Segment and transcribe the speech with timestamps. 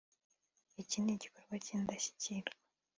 [0.81, 2.53] iki ni igikorwa cy’indashyikirwa